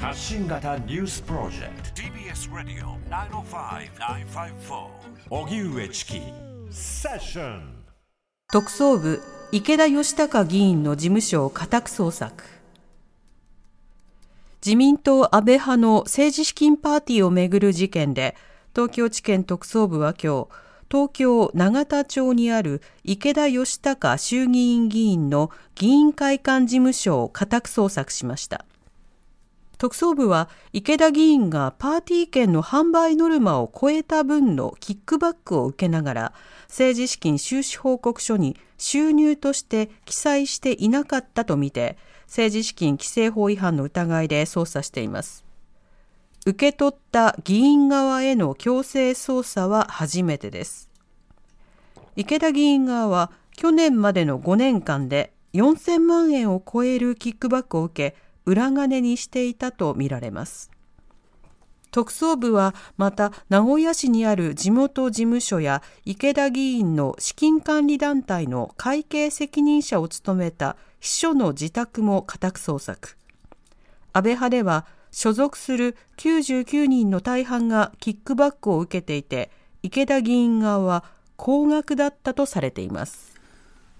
[0.00, 2.02] 発信型ニュースプロジェクト。
[2.02, 4.86] TBS ラディオ905-954
[5.28, 6.20] おぎゅうえちき
[6.70, 7.84] セッション
[8.52, 9.20] 特捜部
[9.50, 12.44] 池田義孝議員の事務所を家宅捜索。
[14.64, 18.36] 自民党安倍派の政治資金パーティーをめぐる事件で
[18.74, 20.48] 東京地検特捜部は今日
[20.90, 28.64] 東京永田町にある池田義孝衆議院議員の議員会館事務所を家宅捜索しました
[29.78, 36.32] 特捜部は池田議員がパーティー券の販売ノルマを超えた分のキックバックを受けながら
[36.66, 41.96] 政治資金収支報告書に収入として記載していなかったとみて
[42.26, 45.44] 政治資金規正法違反の疑いで捜査しています。
[46.44, 50.90] 受け取った議員側への強制捜査は初めてです。
[52.16, 60.70] 池田議員側は去年までの5年間で4000万円を超えるキックバックを受け裏金にしていたとみられます。
[61.90, 73.16] 特捜部はまた名古屋市にある地元事務所や池田議員の資金管理団体の会計責任者を務めた秘書の自宅も家宅捜索。
[74.14, 79.50] 安倍派では所属する99人の大半がキックバックを受けていて
[79.82, 81.04] 池田議員側は
[81.36, 83.37] 高額だったとされています。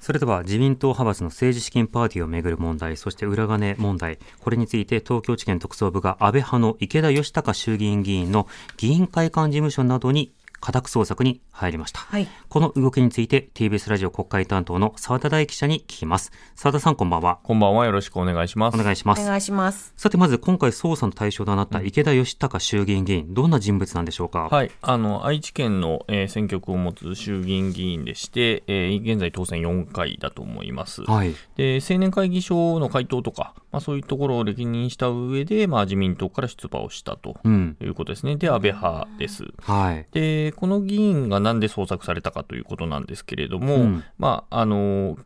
[0.00, 12.28] それでは自民党派閥の政治資金パーティーをめぐる問題、そして裏金問題、これについて東京地検特捜部が安倍派の池田義孝衆議院議員の議員会館事務所などに家宅捜索に入りました、はい。
[12.48, 16.32] この動きについて TBS ラジオ国会担当の澤田大記者に聞きます。
[16.54, 17.38] 澤田さんこんばんは。
[17.42, 17.86] こんばんは。
[17.86, 18.74] よろしくお願いします。
[18.78, 19.22] お願いします。
[19.22, 19.92] お願いします。
[19.96, 24.48] さてまず今回捜査の対象となった池田義孝衆議院議員、どんな人物なんでしょうか？
[24.50, 31.02] はい、あの愛知県の、えー選挙区を持つ衆議院議員でして、えー現在当選4回だと思います。
[31.02, 31.34] はい。
[31.56, 37.76] で青年会議所の回答とか、まあ、そういうところを歴任した上で、まあ、自民党から出馬をしたとうん。
[37.80, 38.36] いうことですね。
[38.36, 39.44] で、安倍派です。
[39.62, 40.06] はい。
[40.12, 44.04] で、この議員がなんで捜索されたかということなんですけれども、うん。
[44.18, 45.16] まあ、あの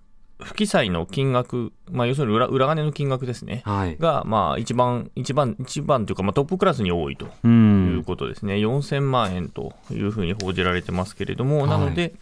[0.43, 3.63] 不記載の金額、まあ、要するに裏裏金の金額ですね。
[3.65, 3.97] はい。
[3.99, 8.03] が、まあ、一番、一番、一番というか、まあ、トップクラスに多いというん。
[8.05, 11.69] ことですね、4000万円というふうに報じられてますけれども、はい。
[11.69, 12.15] なので、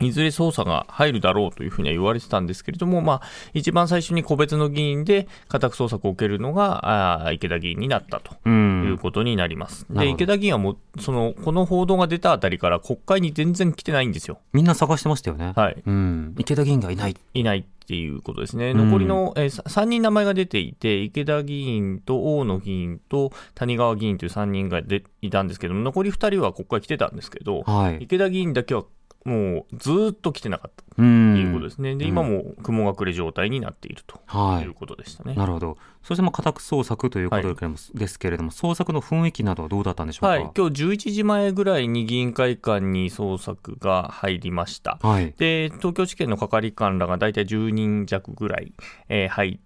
[0.00, 3.22] いずれ捜査が入るだろうというふうには言われてたんですけれども、まあ、
[3.52, 9.86] 一番最初に個別の議員で家宅捜索を受けるのがあー池田議員になったとういうんことになります。
[9.90, 14.40] で、池田議員はもうその、この報道が出たあたりから国会に全然来てないんですよ。
[14.52, 15.82] みんな探してましたよねはい。
[15.84, 18.70] うん池田議員がいないいないっていうことですね。
[18.70, 28.84] うん残りの、えー、3人名前が出ていて、池田議員と大野議員と谷川議員という3人がでいたんですけども、残り2人は国会来てたんですけど、はい池田議員だけは
[29.24, 31.96] もうずーっと来てなかったうとんいうことですね。
[31.96, 35.34] で、うん今も雲隠れ状態になっているとはいいうことでしたね。
[35.34, 35.76] なるほど。
[36.02, 40.28] そしてまあ家宅捜索ということですけれども,、ですけれども捜索の雰囲気などはどうだったんでしょうか？
[40.28, 44.98] はい、今日11時前ぐらいに議員会館に捜索が入りました。
[45.02, 45.34] はい。
[45.38, 48.72] で、東京地検の係官らが大体10人弱ぐらい、
[49.08, 49.64] えー入って、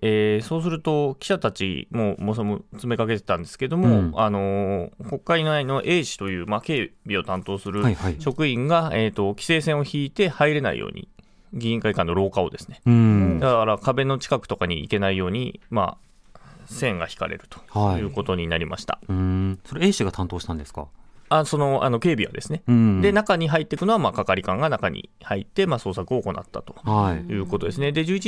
[0.00, 8.16] えーそうすると記者たちももそも詰めかけてたんですけども、うんあのー国会内の A 氏という、まあ、警備を担当するはいはい。
[8.20, 11.08] 職員が、えー、と規制線を引いて入れないように、
[11.52, 13.38] 議員会館の廊下をですね、うん。
[13.40, 15.96] だから壁の近くとかに行けないように、ま
[16.34, 18.98] あ、線が引かれるとはいいうことになりました。
[19.08, 19.58] うん。
[19.64, 20.86] それ A 氏が担当したんですか？
[21.28, 22.62] あそのあの警備はですね。
[22.68, 23.00] うん。
[23.00, 26.74] で、中に入っていくのは、まあ、係官が中に入って、まあ、捜索を行ったと。
[26.84, 27.32] はい。
[27.32, 27.92] うことですね。
[27.92, 28.18] で、11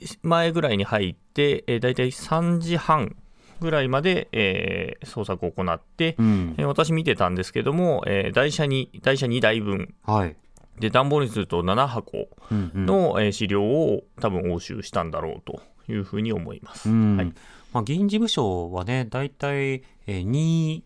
[0.00, 3.16] 時前ぐらいに入って、えー、大体3時半
[3.60, 6.66] ぐらいまで、えー捜索を行って、うんえー。
[6.66, 10.36] 私見てたんですけども、えー台車に、台車2台分、はい。
[10.80, 12.86] で、段ボールにすると7箱うんうん。
[12.86, 15.60] の、えー資料を多分押収したんだろうと
[15.92, 16.88] いうふうに思います。
[16.88, 17.16] うん。
[17.18, 17.32] はい
[17.72, 20.82] まあ議員事務所はね、大体、えー、2、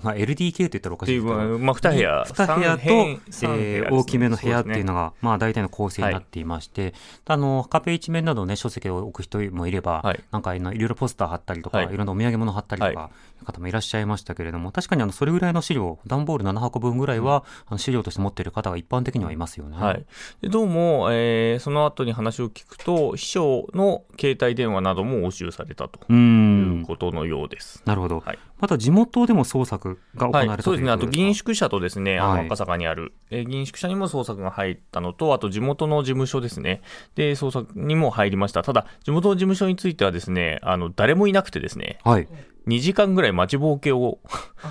[0.00, 1.36] まあ LDK って言ったらおかしいですけど。
[1.58, 6.94] まあ、2部屋、2部屋と、三三部屋えー大きめの部屋っていうのが、が、まあ大体の構成になっていまして、
[7.26, 10.20] あの、壁一面などね、書籍を置く人もいれば、はい。
[10.30, 11.94] なんかいろいろポスター貼ったりとか、はい。
[11.94, 13.10] い、ろんなお土産物貼ったりとか、は
[13.44, 19.76] 方もいらっしゃいましたけれども、確かにあのそれぐらいの資料、段ボール7箱分ぐらいは、あの資料として持っている方が一般的にはいますよね。
[19.76, 20.04] はい、
[20.40, 26.82] でどうも、えーその後に話を聞くと、秘書の携帯電話なども押収されたとういん。
[26.82, 26.86] う。
[26.86, 27.82] ことのようです。
[27.84, 28.20] なるほど。
[28.20, 32.42] はいまた地元でも捜索が行わはい、れたそうですね、あと議員宿宿舎とですね、あはい。
[32.42, 36.80] の赤坂にある、えー議員宿舎にも捜索が入ったのと、あと地元の事務所ですね、
[37.16, 42.28] で捜索にも入りました、ただ、地元の事務所についてはですね、あの誰もいなくてですね、はい。
[42.66, 44.18] 2時間ぐらい待ちぼうけを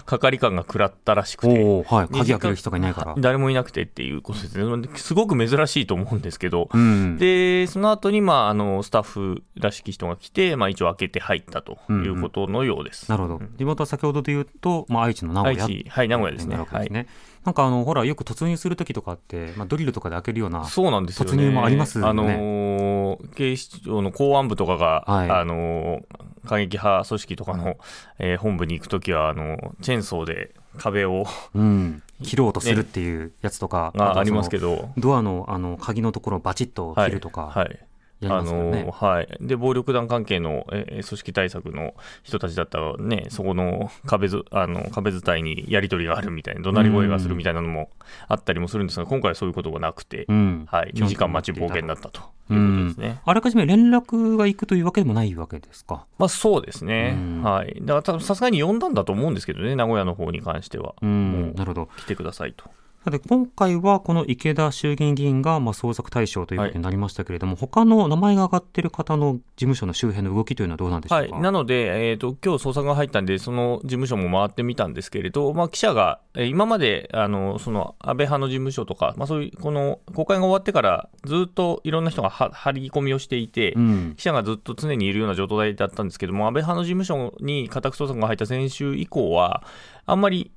[0.05, 1.83] 係官が食らったらしくて。
[1.87, 2.07] はい。
[2.07, 3.15] 鍵開ける人がいないから。
[3.17, 4.89] 誰もいなくてっていうことですね。
[4.95, 7.17] すごく珍しいと思うんですけど、うん。
[7.17, 13.09] で、その後に、まあ、あの、スタッフらしき人が来て、まあ、一応開けて入ったということのようです。
[13.09, 13.41] なるほど。
[13.57, 15.65] 地元は先ほどで言うと、まあ、愛知の名古屋。
[15.65, 17.07] 愛知はい名古屋ですねですね。
[17.43, 20.65] なんかあの、ほら、よく突入するときとかって、まあ、ドリルとかで開けるような。
[20.65, 21.31] そうなんですよね。
[21.31, 27.77] 突入もありますよねあのー警視庁の公安部とかが、はいあのー過激派組織とかの、
[28.19, 32.03] えー本部に行くときは、あのーチェーンソーで壁を、うん。
[32.23, 33.91] 切ろうとするっていうやつとか。
[33.97, 34.75] がありますけど。
[34.75, 37.65] ど、ドアの、あの、鍵のところをバチッと切るとか、はい。
[37.65, 37.79] やり
[38.25, 38.41] あ。
[38.41, 47.89] のはい、で暴力団関係の、えー組織対策の人たちだったら、ね、そこの 壁ずあの壁伝いにやり取りがあるみたいな、怒鳴り声がするみたいなのも
[48.27, 50.67] あったりもするんですが、今回はそういうことがなくて、うん。
[50.69, 53.21] はい、2時間待ち冒険だったとういうことんですね。
[53.25, 56.05] あらかじめ連絡が行くというわけでもないわけですか。
[56.17, 61.51] まあそうですね、うんはい、だから多分さすがに呼んだんだと思うんですけどね、名古屋の方に関しては、うもん。
[61.51, 61.89] うなるほど。
[61.97, 62.65] 来てくださいと。
[63.03, 71.33] さて、今回はこの池田衆議院議員がまあ捜索対象ということになりましたけれども、他の名前が挙がっている方の事務所の周辺の動きというのはどうなんでしょうか？
[71.33, 84.13] はい、なので、えー、と今日捜索が入ったんで、その事務所も回ってみたんですけれど、まあ、記者が、えー今まであのその安倍派の事務所とか、まあ、そういうこの国会が終わってから、ずっといろんな人がは張り込みをしていて、うん。
[84.15, 89.63] 記者がずっと常にいるような状態だったんですけども、安倍派の事務所に家宅捜索が入った先週以降は、
[90.05, 90.51] あんまり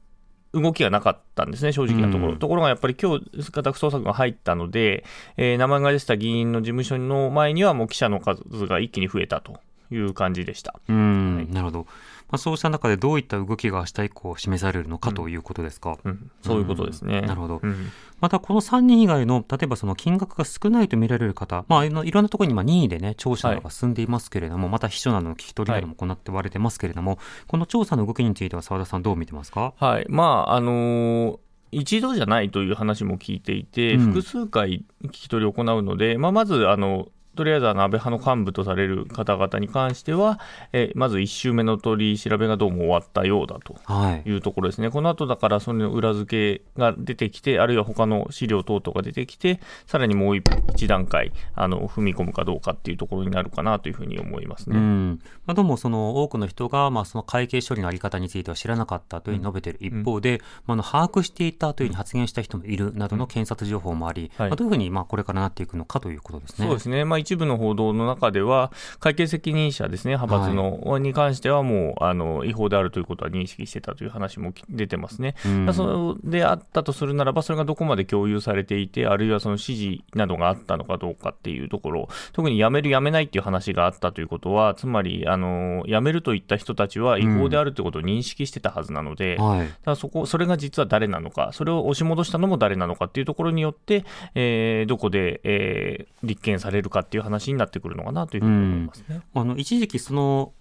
[0.54, 2.32] 動きがなかったんですね、正直なところ。
[2.32, 5.04] うんところがやっぱり今日家宅捜索が入ったので、
[5.36, 9.60] えー名前が出てた議員の事務所の前には、もう記者の数が一気に増えたと
[9.90, 10.74] いう感じでした。
[10.88, 11.86] うん、はいなるほど。
[12.30, 15.98] まあ、そうした中でどういった動きが明日以降示されるのかということですか？
[16.04, 17.20] うん、そういうことですね。
[17.20, 17.60] なるほど。
[17.62, 17.90] うん。
[18.20, 29.74] またこの3人以外の、例えばその金額が少ないと見られる方、まあ、いろいろんなところに今任意でね、調査などが進んでいますけれども、また秘書などの聞き取りなども行っておられてますけれども、この調査の動きについては澤田さんどう見てますか？
[29.78, 30.06] はい。
[30.08, 31.38] まあ、あのー
[31.76, 34.00] 一度じゃないという話も聞いていて、うん。
[34.12, 40.40] 複数回聞き取りを行うので、まあ、まず、あの、とりあえずあの安倍派の幹部とされる方々に関しては、
[40.72, 44.28] えまず1週目の取り調べがどうも終わったようだとはい。
[44.28, 44.90] いうところですね。
[44.90, 50.44] この後だからその裏付けが出てきて、あるいは他の資料等々が出てきて、さらにもう一
[50.74, 54.76] 一段階あの踏み込むかどうかっていうところになるかなというふうに思いますね。
[54.76, 66.66] うんまあ、どうもその多くの人が、まあ、その会計処理のあり方については知らなかったというふうに述べている一方で、まあ、あの把握していたというふうに発言した人もいるなどの検察情報もあり、はいまあ、どういうふうにまあこれからなっていくのかということですね。
[66.66, 75.34] そうですね、まあ、一部の報道の中では、会計責任者ですね、派閥の、に関してはもうあの違法であるということは認識してたという話もき出てますね。
[75.46, 89.68] うんまあそれであったとするならば、それがどこまで共有されていて、あるいはその指示などがあったのかどうかっていうところ、特に辞める、辞めないっていう話があったということは、つまり、あの辞めるといった人たちは違法であるということを認識してたはずなので、はい。
[89.84, 94.04] だそこ、それが実は誰なのか、それを押し戻したのも誰なのかっていうところによって、
[94.34, 99.20] えーどこで、えー立件されるかっていう話になってくるのかなというふうに思いますね。
[99.34, 100.52] あの一時期その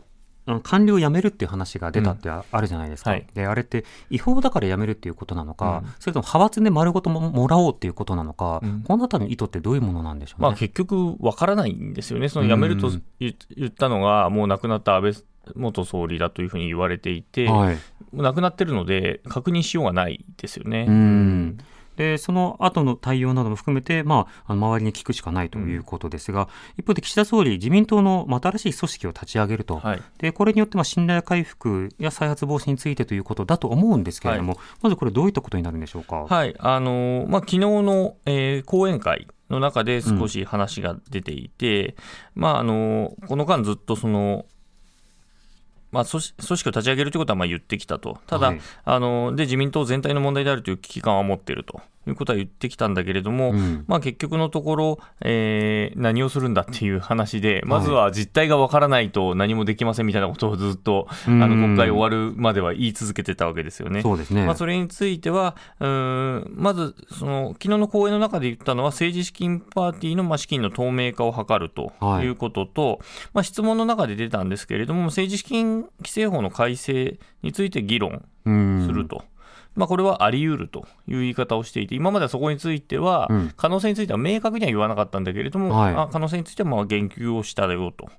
[0.61, 3.25] 官僚を辞めるっていう話が出たってああるじゃないですか、はい。
[3.33, 5.93] であれって違法だから辞めるっていうことなのか、うん。
[5.99, 8.81] それとも派閥で丸ごとももらおうっていうことなのか、うん。
[8.81, 10.47] このあたりの意図ってどういうものなんでしょうね。
[10.47, 15.13] まあ、結局、わからないんですよね、その辞めるとうん言言ったのが、もう亡くなった安倍
[15.55, 17.77] 元総理だというふうに言われていて、はい。
[18.11, 20.85] 亡くなってるので、確認しようがないですよね。
[20.89, 21.57] うん
[21.95, 30.01] でその後の対応なども含めて、まあ、周りに聞くしかないということですが、一方で岸田総理、自民党のまあ新しい組織を立ち上げると、はい。
[30.17, 36.25] でこれによってまあ信頼回復や再発防止についてということだと思うんですけれども、まずこれ、どういったことになるんでしょうか？
[36.29, 41.95] はい、あのーまあ、昨日の、えー講演会の中で少し話が出ていて、
[42.33, 44.45] まああのーこの間ずっとその、
[45.93, 48.61] まあ、組織組織を立ち上げるということはまあ言ってきたと、ただ、はい。
[48.83, 64.01] あのーで自民党全体の問題であるという危機感は持っているということは言ってきたんだけれども、うんまあ、結局のところ、えー何をするんだっていう話で、まずは実態がわからないと何もできませんみたいなことをずっと、あうんの国会終わるまでは言い続けてたわけですよね。
[64.01, 64.45] そうですね。
[64.45, 65.87] まあ、それについては、うー
[66.49, 72.99] んまずその、昨日の講演の中で言ったのは、政治資金パーティーのまあ資金の透明化を図るとはいいうことと、
[73.33, 79.23] まあ、質問の中で出たんですけれども、政治資金規正法の改正について議論うんすると。
[79.75, 85.93] まあ、これはあり得るという言い方をしていて、今まではそこについてはうん、可能性については明確には言わなかったんだけれども、はい。
[85.93, 88.09] あ可能性についてはまあ言及をしたよと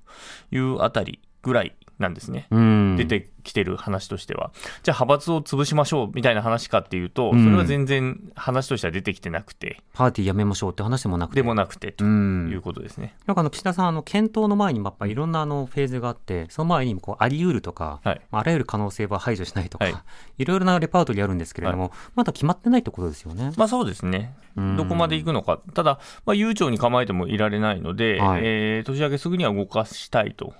[0.51, 2.47] いうあたりぐらいなんですね。
[2.49, 2.95] うん。
[2.97, 4.51] 出てきてる話としては、
[4.83, 7.43] じゃあ派閥を潰しましょうみたいな話かっていうと、うん。
[7.43, 11.35] それは全然話としては出てきてなくて、パーティーやめましょうって話でもなくて。
[11.35, 12.49] でもなくてとうん。
[12.51, 13.15] いうことですね。
[13.27, 18.21] なんかあの岸田さん、あの検討の前にやっぱいろんなあのフェーズがあって、その前にこうあり得るとか、はい。
[18.31, 19.95] あらゆる可能性は排除しないとか、はい。
[20.39, 23.51] い、ろいろなレパートリーあるんですけれども、まだ決まってないってことですよね。
[23.55, 24.33] まあそうですね。
[24.57, 24.75] うん。
[24.75, 25.59] どこまで行くのか。
[25.73, 28.41] ただ、まあ、悠長に構えてもいられないので、はい。
[28.43, 30.53] えー年明けすぐには動かしたいと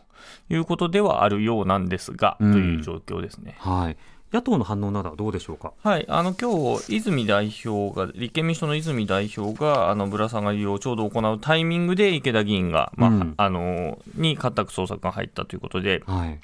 [0.49, 3.55] いうことではあるようなんですが、うんという状況ですね。
[3.59, 3.97] はい。
[4.33, 5.71] 野党の反応などはどうでしょうか？
[5.81, 16.39] はい、あの今日泉代表が、立憲民主党の泉代表があのぶら下がりをちょうど行うタイミングで池田議員が、まあうんあのに家宅捜索が入ったということで、はい。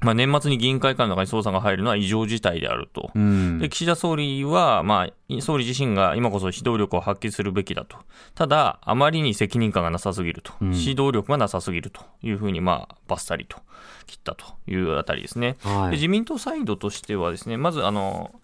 [0.00, 3.10] まあ、年末に議員会館の中に捜査が入るのは異常事態であると。
[3.14, 7.98] うんで岸田総理は、まあ、総理自身が今こそ指導力を発揮するべきだと、
[8.34, 10.68] ただ、あまりに責任感がなさすぎると、うん。
[10.68, 13.58] 指導力がなさすぎるというふうに、まあ、ばっさりと
[14.06, 15.56] 切ったというあたりですね。
[15.62, 15.90] はい。
[15.90, 18.34] で自民党サイドとしてはですね、まずあの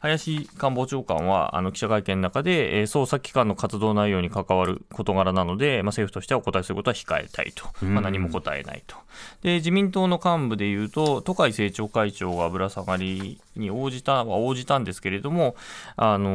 [0.00, 7.94] 林官房長官はあの記者会見の中で、えー捜査機関の活動内容に関わる事柄なので、まあ、政府としてはお答えすることは控えたいと、うん。
[7.94, 8.96] まあ、何も答えないと。
[9.42, 15.54] で自民党の幹部でいうと、都会政調会長がぶら下がりに応じたは応じたんですけれども、
[15.96, 16.29] あの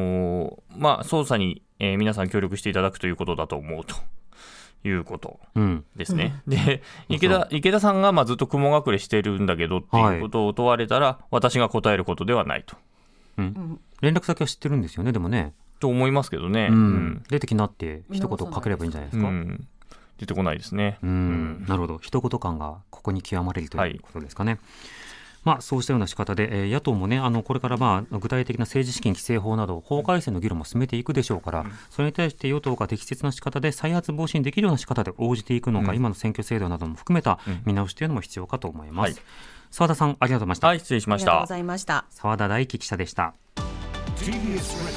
[0.77, 3.95] まあ、捜査に、えー皆さん協力していただくということだと思うと
[4.87, 5.85] いうことうん。
[5.95, 6.41] ですね。
[6.47, 12.75] で、池田池田さんがまあずっと雲隠れしてるんだけどっていうことを問われたら、私が答えることではないと。
[13.37, 13.79] うん。
[14.01, 15.53] 連絡先は知ってるんですよね、でもね。
[15.79, 16.69] と思いますけどね。
[16.71, 17.23] うん。
[17.29, 19.27] 出てきなって一言かければいいんじゃないですか？
[19.27, 19.67] うんうん
[20.17, 20.97] 出てこないですね。
[21.03, 24.59] うん、なるほど、一言感がここに極まれるということですかね。
[25.45, 39.13] まあ、そうしたような仕方で、えー野党もね、あのこれからまあ具体的な政治資金規正法など、法改正の議論も進めていくでしょうから、それに対して与党が適切な仕方で再発防止にできるような仕方で応じていくのか、うん今の選挙制度なども含めたうん見直しというのも必要かと思います。
[39.13, 39.21] はい
[39.71, 40.67] 澤田さん、ありがとうございました。
[40.67, 41.49] はい、失礼しましたありがとうご。
[41.49, 42.05] ざいました。
[42.09, 43.33] 澤田大樹記者でした。
[44.15, 44.95] TBS